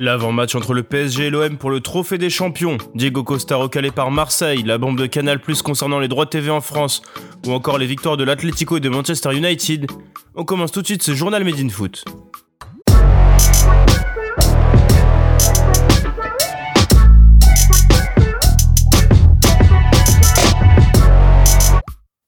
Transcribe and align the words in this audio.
L'avant-match 0.00 0.54
entre 0.54 0.74
le 0.74 0.84
PSG 0.84 1.26
et 1.26 1.30
l'OM 1.30 1.56
pour 1.56 1.70
le 1.70 1.80
trophée 1.80 2.18
des 2.18 2.30
champions, 2.30 2.78
Diego 2.94 3.24
Costa 3.24 3.56
recalé 3.56 3.90
par 3.90 4.12
Marseille, 4.12 4.62
la 4.62 4.78
bombe 4.78 4.96
de 4.96 5.06
Canal 5.06 5.40
Plus 5.40 5.60
concernant 5.60 5.98
les 5.98 6.06
droits 6.06 6.26
TV 6.26 6.50
en 6.50 6.60
France, 6.60 7.02
ou 7.44 7.50
encore 7.50 7.78
les 7.78 7.86
victoires 7.86 8.16
de 8.16 8.22
l'Atlético 8.22 8.76
et 8.76 8.80
de 8.80 8.88
Manchester 8.88 9.36
United, 9.36 9.90
on 10.36 10.44
commence 10.44 10.70
tout 10.70 10.82
de 10.82 10.86
suite 10.86 11.02
ce 11.02 11.14
journal 11.14 11.42
Made 11.42 11.58
in 11.58 11.68
Foot. 11.68 12.04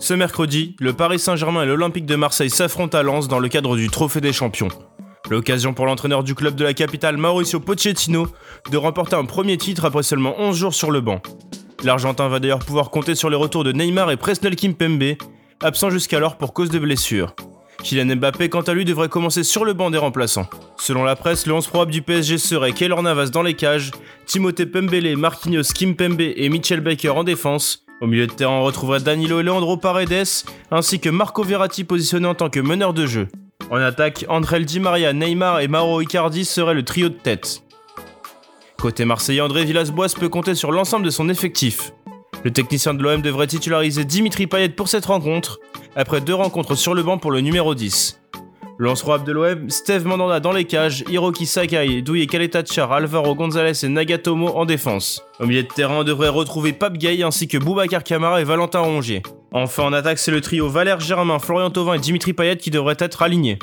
Ce 0.00 0.14
mercredi, 0.14 0.74
le 0.80 0.94
Paris 0.94 1.20
Saint-Germain 1.20 1.62
et 1.62 1.66
l'Olympique 1.66 2.06
de 2.06 2.16
Marseille 2.16 2.50
s'affrontent 2.50 2.98
à 2.98 3.04
Lens 3.04 3.28
dans 3.28 3.38
le 3.38 3.48
cadre 3.48 3.76
du 3.76 3.88
Trophée 3.88 4.20
des 4.20 4.32
Champions. 4.32 4.68
L'occasion 5.30 5.72
pour 5.72 5.86
l'entraîneur 5.86 6.24
du 6.24 6.34
club 6.34 6.56
de 6.56 6.64
la 6.64 6.74
capitale, 6.74 7.16
Mauricio 7.16 7.60
Pochettino, 7.60 8.28
de 8.70 8.76
remporter 8.76 9.16
un 9.16 9.24
premier 9.24 9.56
titre 9.56 9.84
après 9.84 10.02
seulement 10.02 10.34
11 10.38 10.56
jours 10.56 10.74
sur 10.74 10.90
le 10.90 11.00
banc. 11.00 11.22
L'Argentin 11.84 12.28
va 12.28 12.38
d'ailleurs 12.38 12.58
pouvoir 12.58 12.90
compter 12.90 13.14
sur 13.14 13.30
les 13.30 13.36
retours 13.36 13.64
de 13.64 13.72
Neymar 13.72 14.10
et 14.10 14.16
Presnel 14.16 14.56
Kimpembe, 14.56 15.16
absents 15.62 15.90
jusqu'alors 15.90 16.36
pour 16.36 16.52
cause 16.52 16.70
de 16.70 16.78
blessures. 16.78 17.34
Kylian 17.82 18.16
Mbappé, 18.16 18.48
quant 18.48 18.60
à 18.60 18.74
lui, 18.74 18.84
devrait 18.84 19.08
commencer 19.08 19.42
sur 19.42 19.64
le 19.64 19.72
banc 19.72 19.90
des 19.90 19.98
remplaçants. 19.98 20.48
Selon 20.78 21.02
la 21.02 21.16
presse, 21.16 21.46
le 21.46 21.54
11 21.54 21.66
probable 21.66 21.90
du 21.90 22.02
PSG 22.02 22.38
serait 22.38 22.72
Keylor 22.72 23.02
Navas 23.02 23.30
dans 23.30 23.42
les 23.42 23.54
cages, 23.54 23.90
Timothée 24.26 24.66
Pembele, 24.66 25.16
Marquinhos 25.16 25.72
Kimpembe 25.74 26.20
et 26.20 26.48
Mitchell 26.48 26.80
Baker 26.80 27.10
en 27.10 27.24
défense. 27.24 27.84
Au 28.00 28.06
milieu 28.06 28.26
de 28.26 28.32
terrain, 28.32 28.52
on 28.52 28.64
retrouverait 28.64 29.00
Danilo 29.00 29.42
Leandro 29.42 29.76
Paredes, 29.76 30.44
ainsi 30.70 31.00
que 31.00 31.08
Marco 31.08 31.42
Verratti 31.42 31.84
positionné 31.84 32.26
en 32.26 32.34
tant 32.34 32.50
que 32.50 32.60
meneur 32.60 32.94
de 32.94 33.06
jeu. 33.06 33.28
En 33.72 33.80
attaque, 33.80 34.26
André 34.28 34.62
Di 34.66 34.80
Maria, 34.80 35.14
Neymar 35.14 35.60
et 35.60 35.66
Mauro 35.66 36.02
Icardi 36.02 36.44
seraient 36.44 36.74
le 36.74 36.84
trio 36.84 37.08
de 37.08 37.14
tête. 37.14 37.62
Côté 38.78 39.06
marseillais, 39.06 39.40
André 39.40 39.64
Villas-Boas 39.64 40.14
peut 40.20 40.28
compter 40.28 40.54
sur 40.54 40.72
l'ensemble 40.72 41.06
de 41.06 41.10
son 41.10 41.30
effectif. 41.30 41.94
Le 42.44 42.50
technicien 42.50 42.92
de 42.92 43.02
l'OM 43.02 43.22
devrait 43.22 43.46
titulariser 43.46 44.04
Dimitri 44.04 44.46
Payet 44.46 44.68
pour 44.68 44.88
cette 44.88 45.06
rencontre, 45.06 45.58
après 45.96 46.20
deux 46.20 46.34
rencontres 46.34 46.74
sur 46.74 46.92
le 46.92 47.02
banc 47.02 47.16
pour 47.16 47.30
le 47.30 47.40
numéro 47.40 47.74
10. 47.74 48.20
Lance 48.76 49.06
de 49.24 49.32
l'OM, 49.32 49.70
Steve 49.70 50.04
Mandanda 50.04 50.38
dans 50.38 50.52
les 50.52 50.66
cages, 50.66 51.02
Hiroki 51.08 51.46
Sakai, 51.46 52.02
Douye 52.02 52.26
Kaletachar, 52.26 52.92
Alvaro 52.92 53.34
Gonzalez 53.34 53.86
et 53.86 53.88
Nagatomo 53.88 54.48
en 54.48 54.66
défense. 54.66 55.24
Au 55.40 55.46
milieu 55.46 55.62
de 55.62 55.68
terrain, 55.68 56.00
on 56.00 56.04
devrait 56.04 56.28
retrouver 56.28 56.74
Pape 56.74 56.98
Gay 56.98 57.22
ainsi 57.22 57.48
que 57.48 57.56
Boubacar 57.56 58.04
Kamara 58.04 58.42
et 58.42 58.44
Valentin 58.44 58.80
Rongier. 58.80 59.22
Enfin 59.54 59.84
en 59.84 59.92
attaque, 59.92 60.18
c'est 60.18 60.30
le 60.30 60.40
trio 60.40 60.68
Valère 60.68 61.00
Germain, 61.00 61.38
Florian 61.38 61.70
Thauvin 61.70 61.94
et 61.94 61.98
Dimitri 61.98 62.32
Payet 62.32 62.56
qui 62.56 62.70
devraient 62.70 62.96
être 62.98 63.20
alignés. 63.20 63.58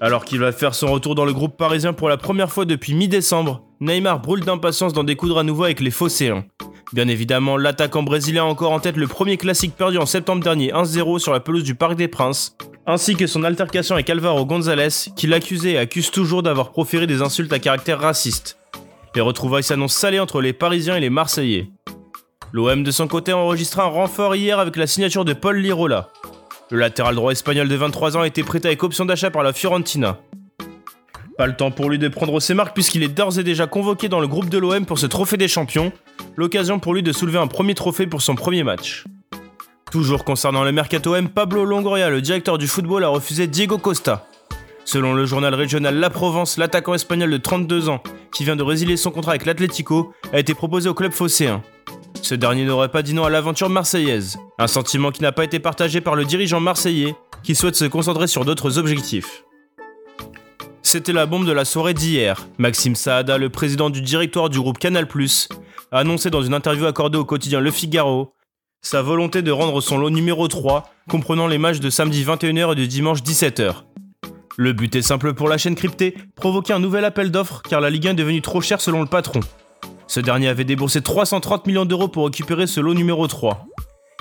Alors 0.00 0.24
qu'il 0.24 0.38
va 0.38 0.52
faire 0.52 0.74
son 0.74 0.92
retour 0.92 1.14
dans 1.16 1.24
le 1.24 1.32
groupe 1.32 1.56
parisien 1.56 1.92
pour 1.92 2.08
la 2.08 2.16
première 2.16 2.50
fois 2.50 2.64
depuis 2.64 2.94
mi-décembre, 2.94 3.62
Neymar 3.80 4.20
brûle 4.20 4.44
d'impatience 4.44 4.92
d'en 4.92 5.02
découdre 5.04 5.38
à 5.38 5.42
nouveau 5.42 5.64
avec 5.64 5.80
les 5.80 5.90
Phocéens. 5.90 6.44
Bien 6.92 7.08
évidemment, 7.08 7.56
l'attaquant 7.56 8.04
brésilien 8.04 8.44
a 8.44 8.46
encore 8.46 8.70
en 8.70 8.78
tête 8.78 8.96
le 8.96 9.08
premier 9.08 9.36
classique 9.36 9.74
perdu 9.74 9.98
en 9.98 10.06
septembre 10.06 10.44
dernier 10.44 10.72
1-0 10.72 11.18
sur 11.18 11.32
la 11.32 11.40
pelouse 11.40 11.64
du 11.64 11.74
Parc 11.74 11.96
des 11.96 12.06
Princes, 12.06 12.56
ainsi 12.86 13.16
que 13.16 13.26
son 13.26 13.42
altercation 13.42 13.96
avec 13.96 14.10
Alvaro 14.10 14.46
González, 14.46 15.10
qui 15.16 15.26
l'accusait 15.26 15.72
et 15.72 15.78
accuse 15.78 16.10
toujours 16.12 16.44
d'avoir 16.44 16.70
proféré 16.70 17.08
des 17.08 17.22
insultes 17.22 17.52
à 17.52 17.58
caractère 17.58 17.98
raciste. 17.98 18.58
Les 19.16 19.20
retrouvailles 19.20 19.64
s'annoncent 19.64 19.98
salées 19.98 20.20
entre 20.20 20.40
les 20.40 20.52
Parisiens 20.52 20.96
et 20.96 21.00
les 21.00 21.10
Marseillais. 21.10 21.71
L'OM 22.54 22.82
de 22.82 22.90
son 22.90 23.08
côté 23.08 23.32
a 23.32 23.38
enregistré 23.38 23.80
un 23.80 23.86
renfort 23.86 24.36
hier 24.36 24.58
avec 24.58 24.76
la 24.76 24.86
signature 24.86 25.24
de 25.24 25.32
Paul 25.32 25.56
Lirola. 25.56 26.10
Le 26.70 26.78
latéral 26.78 27.14
droit 27.14 27.32
espagnol 27.32 27.66
de 27.66 27.74
23 27.74 28.18
ans 28.18 28.20
a 28.20 28.26
été 28.26 28.42
prêté 28.42 28.68
avec 28.68 28.82
option 28.82 29.06
d'achat 29.06 29.30
par 29.30 29.42
la 29.42 29.54
Fiorentina. 29.54 30.18
Pas 31.38 31.46
le 31.46 31.56
temps 31.56 31.70
pour 31.70 31.88
lui 31.88 31.98
de 31.98 32.08
prendre 32.08 32.38
ses 32.40 32.52
marques 32.52 32.74
puisqu'il 32.74 33.02
est 33.02 33.08
d'ores 33.08 33.38
et 33.38 33.42
déjà 33.42 33.66
convoqué 33.66 34.10
dans 34.10 34.20
le 34.20 34.28
groupe 34.28 34.50
de 34.50 34.58
l'OM 34.58 34.84
pour 34.84 34.98
ce 34.98 35.06
trophée 35.06 35.38
des 35.38 35.48
champions, 35.48 35.92
l'occasion 36.36 36.78
pour 36.78 36.92
lui 36.92 37.02
de 37.02 37.10
soulever 37.10 37.38
un 37.38 37.46
premier 37.46 37.74
trophée 37.74 38.06
pour 38.06 38.20
son 38.20 38.34
premier 38.34 38.64
match. 38.64 39.04
Toujours 39.90 40.22
concernant 40.22 40.62
le 40.62 40.72
Mercato 40.72 41.14
M, 41.14 41.30
Pablo 41.30 41.64
Longoria, 41.64 42.10
le 42.10 42.20
directeur 42.20 42.58
du 42.58 42.66
football, 42.66 43.04
a 43.04 43.08
refusé 43.08 43.46
Diego 43.46 43.78
Costa. 43.78 44.26
Selon 44.84 45.14
le 45.14 45.24
journal 45.24 45.54
régional 45.54 45.96
La 45.96 46.10
Provence, 46.10 46.58
l'attaquant 46.58 46.92
espagnol 46.92 47.30
de 47.30 47.36
32 47.38 47.88
ans, 47.88 48.02
qui 48.30 48.44
vient 48.44 48.56
de 48.56 48.62
résilier 48.62 48.98
son 48.98 49.10
contrat 49.10 49.32
avec 49.32 49.46
l'Atlético, 49.46 50.12
a 50.34 50.38
été 50.38 50.52
proposé 50.54 50.90
au 50.90 50.94
club 50.94 51.12
phocéen. 51.12 51.62
Ce 52.22 52.34
dernier 52.34 52.64
n'aurait 52.64 52.88
pas 52.88 53.02
dit 53.02 53.14
non 53.14 53.24
à 53.24 53.30
l'aventure 53.30 53.68
marseillaise, 53.68 54.38
un 54.58 54.68
sentiment 54.68 55.10
qui 55.10 55.22
n'a 55.22 55.32
pas 55.32 55.44
été 55.44 55.58
partagé 55.58 56.00
par 56.00 56.14
le 56.14 56.24
dirigeant 56.24 56.60
marseillais, 56.60 57.14
qui 57.42 57.54
souhaite 57.54 57.76
se 57.76 57.84
concentrer 57.84 58.28
sur 58.28 58.44
d'autres 58.44 58.78
objectifs. 58.78 59.44
C'était 60.82 61.12
la 61.12 61.26
bombe 61.26 61.46
de 61.46 61.52
la 61.52 61.64
soirée 61.64 61.94
d'hier. 61.94 62.46
Maxime 62.58 62.94
Saada, 62.94 63.38
le 63.38 63.50
président 63.50 63.90
du 63.90 64.00
directoire 64.00 64.48
du 64.48 64.60
groupe 64.60 64.78
Canal+, 64.78 65.06
a 65.90 65.98
annoncé 65.98 66.30
dans 66.30 66.42
une 66.42 66.54
interview 66.54 66.86
accordée 66.86 67.18
au 67.18 67.24
quotidien 67.24 67.60
Le 67.60 67.70
Figaro 67.70 68.32
sa 68.82 69.00
volonté 69.00 69.42
de 69.42 69.52
rendre 69.52 69.80
son 69.80 69.96
lot 69.96 70.10
numéro 70.10 70.48
3, 70.48 70.92
comprenant 71.08 71.46
les 71.46 71.58
matchs 71.58 71.78
de 71.78 71.88
samedi 71.88 72.24
21h 72.24 72.72
et 72.72 72.74
de 72.74 72.84
dimanche 72.84 73.22
17h. 73.22 73.74
Le 74.56 74.72
but 74.72 74.94
est 74.96 75.02
simple 75.02 75.34
pour 75.34 75.48
la 75.48 75.56
chaîne 75.56 75.76
cryptée, 75.76 76.14
provoquer 76.34 76.72
un 76.72 76.80
nouvel 76.80 77.04
appel 77.04 77.30
d'offres 77.30 77.62
car 77.62 77.80
la 77.80 77.90
Ligue 77.90 78.08
1 78.08 78.10
est 78.10 78.14
devenue 78.14 78.42
trop 78.42 78.60
chère 78.60 78.80
selon 78.80 79.00
le 79.00 79.06
patron. 79.06 79.40
Ce 80.12 80.20
dernier 80.20 80.48
avait 80.48 80.64
déboursé 80.64 81.00
330 81.00 81.66
millions 81.66 81.86
d'euros 81.86 82.06
pour 82.06 82.26
récupérer 82.26 82.66
ce 82.66 82.80
lot 82.80 82.92
numéro 82.92 83.26
3. 83.26 83.66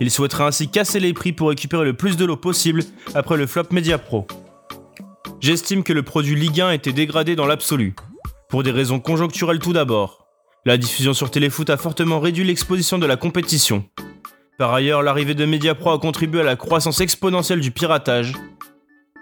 Il 0.00 0.10
souhaiterait 0.10 0.42
ainsi 0.42 0.68
casser 0.68 0.98
les 0.98 1.12
prix 1.12 1.32
pour 1.32 1.50
récupérer 1.50 1.84
le 1.84 1.92
plus 1.92 2.16
de 2.16 2.24
lots 2.24 2.36
possible 2.36 2.82
après 3.14 3.36
le 3.36 3.46
flop 3.46 3.66
Media 3.70 3.96
Pro. 3.96 4.26
J'estime 5.38 5.84
que 5.84 5.92
le 5.92 6.02
produit 6.02 6.34
Ligue 6.34 6.60
1 6.60 6.72
était 6.72 6.92
dégradé 6.92 7.36
dans 7.36 7.46
l'absolu. 7.46 7.94
Pour 8.48 8.64
des 8.64 8.72
raisons 8.72 8.98
conjoncturelles 8.98 9.60
tout 9.60 9.72
d'abord. 9.72 10.26
La 10.64 10.76
diffusion 10.76 11.14
sur 11.14 11.30
Téléfoot 11.30 11.70
a 11.70 11.76
fortement 11.76 12.18
réduit 12.18 12.42
l'exposition 12.42 12.98
de 12.98 13.06
la 13.06 13.14
compétition. 13.14 13.84
Par 14.58 14.74
ailleurs, 14.74 15.04
l'arrivée 15.04 15.36
de 15.36 15.44
Mediapro 15.44 15.90
a 15.90 16.00
contribué 16.00 16.40
à 16.40 16.42
la 16.42 16.56
croissance 16.56 17.00
exponentielle 17.00 17.60
du 17.60 17.70
piratage. 17.70 18.32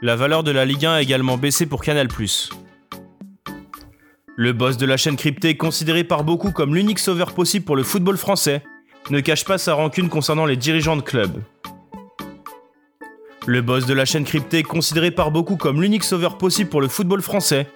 La 0.00 0.14
valeur 0.14 0.44
de 0.44 0.52
la 0.52 0.64
Ligue 0.64 0.86
1 0.86 0.92
a 0.92 1.02
également 1.02 1.38
baissé 1.38 1.66
pour 1.66 1.82
Canal+. 1.82 2.06
Le 4.36 4.54
boss 4.54 4.78
de 4.78 4.86
la 4.86 4.96
chaîne 4.96 5.16
cryptée, 5.16 5.58
considéré 5.58 6.04
par 6.04 6.24
beaucoup 6.24 6.52
comme 6.52 6.74
l'unique 6.74 6.98
sauveur 6.98 7.34
possible 7.34 7.66
pour 7.66 7.76
le 7.76 7.82
football 7.82 8.16
français, 8.16 8.62
ne 9.10 9.20
cache 9.20 9.44
pas 9.44 9.58
sa 9.58 9.74
rancune 9.74 10.08
concernant 10.08 10.46
les 10.46 10.56
dirigeants 10.56 10.96
de 10.96 11.02
club. 11.02 11.42
Le 13.46 13.60
boss 13.60 13.84
de 13.84 13.92
la 13.92 14.06
chaîne 14.06 14.24
cryptée, 14.24 14.62
considéré 14.62 15.10
par 15.10 15.32
beaucoup 15.32 15.56
comme 15.56 15.82
l'unique 15.82 16.04
sauveur 16.04 16.38
possible 16.38 16.70
pour 16.70 16.80
le 16.80 16.88
football 16.88 17.20
français, 17.20 17.66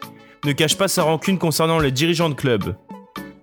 ne 0.47 0.53
cache 0.53 0.79
pas 0.79 0.89
sa 0.89 1.03
rancune 1.03 1.37
concernant 1.37 1.79
les 1.79 1.91
dirigeants 1.91 2.31
de 2.31 2.35
club. 2.35 2.75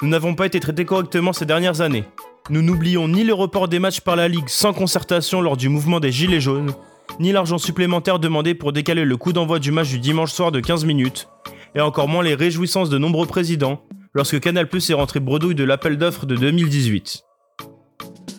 Nous 0.02 0.10
n'avons 0.10 0.34
pas 0.34 0.48
été 0.48 0.60
traités 0.60 0.86
correctement 0.86 1.34
ces 1.34 1.46
dernières 1.46 1.82
années. 1.82 2.06
Nous 2.50 2.64
n'oublions 2.64 3.08
ni 3.08 3.24
le 3.24 3.36
report 3.36 3.68
des 3.68 3.78
matchs 3.78 4.02
par 4.02 4.16
la 4.16 4.28
Ligue 4.28 4.50
sans 4.50 4.74
concertation 4.74 5.40
lors 5.40 5.56
du 5.56 5.70
mouvement 5.70 6.00
des 6.00 6.12
Gilets 6.12 6.42
jaunes, 6.42 6.74
ni 7.20 7.32
l'argent 7.32 7.60
supplémentaire 7.60 8.18
demandé 8.18 8.56
pour 8.56 8.74
décaler 8.74 9.06
le 9.06 9.18
coup 9.18 9.34
d'envoi 9.34 9.60
du 9.60 9.72
match 9.72 9.90
du 9.90 10.00
dimanche 10.00 10.32
soir 10.32 10.52
de 10.52 10.60
15 10.60 10.86
minutes, 10.86 11.28
et 11.76 11.82
encore 11.82 12.08
moins 12.08 12.24
les 12.24 12.36
réjouissances 12.36 12.90
de 12.90 12.98
nombreux 12.98 13.28
présidents 13.28 13.82
lorsque 14.14 14.40
Canal 14.40 14.68
Plus 14.68 14.90
est 14.90 14.94
rentré 14.94 15.20
bredouille 15.20 15.56
de 15.56 15.64
l'appel 15.64 15.98
d'offres 15.98 16.26
de 16.26 16.36
2018. 16.36 17.24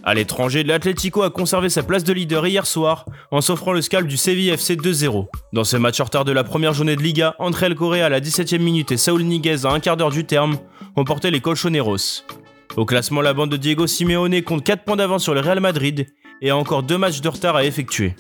À 0.07 0.13
l'étranger, 0.13 0.65
l'Atlético 0.65 1.23
a 1.23 1.31
conservé 1.31 1.71
sa 1.71 1.83
place 1.83 2.05
de 2.05 2.13
leader 2.13 2.47
hier 2.47 2.67
soir 2.67 3.07
en 3.31 3.41
s'offrant 3.41 3.73
le 3.73 3.81
scalp 3.81 4.07
du 4.07 4.19
CVFC 4.19 4.77
2-0. 4.77 5.29
Dans 5.55 5.65
ce 5.65 5.79
match 5.79 5.99
en 5.99 6.05
retard 6.05 6.27
de 6.27 6.33
la 6.33 6.45
première 6.45 6.75
journée 6.75 6.95
de 6.95 7.03
Liga, 7.03 7.35
André 7.39 7.75
Correa 7.75 8.05
à 8.05 8.09
la 8.11 8.21
17ème 8.21 8.59
minute 8.59 8.93
et 8.93 8.99
Saúl 8.99 9.23
Niguez 9.23 9.65
à 9.65 9.71
un 9.71 9.81
quart 9.81 9.97
d'heure 9.97 10.11
du 10.11 10.27
terme 10.27 10.59
ont 10.97 11.05
porté 11.05 11.31
les 11.31 11.41
Colchoneros. 11.41 12.23
Au 12.77 12.85
classement, 12.85 13.23
la 13.23 13.33
bande 13.33 13.51
de 13.51 13.57
Diego 13.57 13.87
Simeone 13.87 14.43
compte 14.43 14.65
4 14.65 14.85
points 14.85 14.97
d'avance 14.97 15.23
sur 15.23 15.33
le 15.33 15.41
Real 15.41 15.61
Madrid 15.61 16.07
et 16.43 16.51
a 16.51 16.57
encore 16.57 16.83
2 16.83 16.99
matchs 16.99 17.23
de 17.23 17.29
retard 17.29 17.57
à 17.57 17.65
effectuer. 17.65 18.15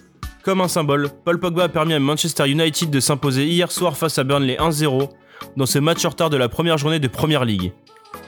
Comme 0.44 0.60
un 0.60 0.68
symbole, 0.68 1.08
Paul 1.24 1.40
Pogba 1.40 1.64
a 1.64 1.68
permis 1.70 1.94
à 1.94 1.98
Manchester 1.98 2.46
United 2.46 2.90
de 2.90 3.00
s'imposer 3.00 3.46
hier 3.46 3.72
soir 3.72 3.96
face 3.96 4.18
à 4.18 4.24
Burnley 4.24 4.58
1-0 4.58 5.08
dans 5.56 5.64
ce 5.64 5.78
match 5.78 6.04
en 6.04 6.10
retard 6.10 6.28
de 6.28 6.36
la 6.36 6.50
première 6.50 6.76
journée 6.76 6.98
de 6.98 7.08
Première 7.08 7.46
League. 7.46 7.72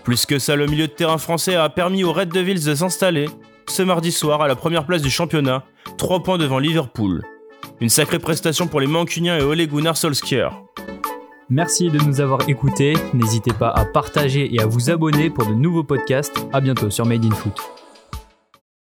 Plus 0.02 0.24
que 0.24 0.38
ça, 0.38 0.56
le 0.56 0.66
milieu 0.66 0.86
de 0.86 0.92
terrain 0.92 1.18
français 1.18 1.56
a 1.56 1.68
permis 1.68 2.04
aux 2.04 2.14
Red 2.14 2.30
Devils 2.30 2.64
de 2.64 2.74
s'installer 2.74 3.28
ce 3.68 3.82
mardi 3.82 4.12
soir 4.12 4.40
à 4.40 4.48
la 4.48 4.56
première 4.56 4.86
place 4.86 5.02
du 5.02 5.10
championnat, 5.10 5.64
3 5.98 6.22
points 6.22 6.38
devant 6.38 6.58
Liverpool. 6.58 7.22
Une 7.80 7.90
sacrée 7.90 8.18
prestation 8.18 8.66
pour 8.66 8.80
les 8.80 8.86
Mancuniens 8.86 9.36
et 9.36 9.42
Ole 9.42 9.66
Gunnar 9.66 9.98
Solskjaer. 9.98 10.52
Merci 11.50 11.90
de 11.90 11.98
nous 11.98 12.22
avoir 12.22 12.48
écoutés. 12.48 12.94
N'hésitez 13.12 13.52
pas 13.52 13.68
à 13.68 13.84
partager 13.84 14.54
et 14.54 14.60
à 14.62 14.66
vous 14.66 14.88
abonner 14.88 15.28
pour 15.28 15.46
de 15.46 15.52
nouveaux 15.52 15.84
podcasts. 15.84 16.46
À 16.54 16.62
bientôt 16.62 16.88
sur 16.88 17.04
Made 17.04 17.26
in 17.26 17.30
Foot. 17.32 17.75